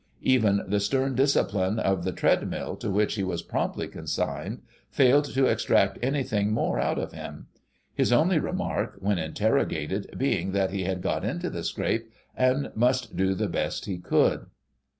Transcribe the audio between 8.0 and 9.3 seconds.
only remark, when